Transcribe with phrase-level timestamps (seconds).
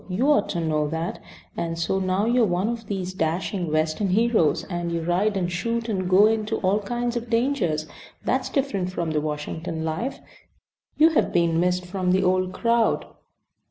[0.09, 1.19] You ought to know that.
[1.55, 5.51] And so now you are one of these dashing Western heroes, and you ride and
[5.51, 7.85] shoot and go into all kinds of dangers.
[8.25, 10.19] That's different from the Washington life.
[10.97, 13.05] You have been missed from the old crowd."